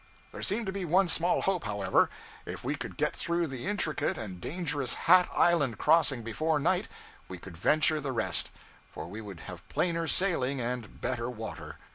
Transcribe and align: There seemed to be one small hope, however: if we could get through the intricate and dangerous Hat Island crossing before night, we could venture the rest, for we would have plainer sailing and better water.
There 0.31 0.41
seemed 0.41 0.65
to 0.65 0.71
be 0.71 0.83
one 0.83 1.07
small 1.07 1.43
hope, 1.43 1.63
however: 1.65 2.09
if 2.47 2.63
we 2.63 2.73
could 2.75 2.97
get 2.97 3.15
through 3.15 3.45
the 3.45 3.67
intricate 3.67 4.17
and 4.17 4.41
dangerous 4.41 4.95
Hat 5.05 5.29
Island 5.31 5.77
crossing 5.77 6.23
before 6.23 6.57
night, 6.57 6.87
we 7.27 7.37
could 7.37 7.55
venture 7.55 8.01
the 8.01 8.11
rest, 8.11 8.49
for 8.91 9.05
we 9.05 9.21
would 9.21 9.41
have 9.41 9.69
plainer 9.69 10.07
sailing 10.07 10.59
and 10.59 10.99
better 11.01 11.29
water. 11.29 11.75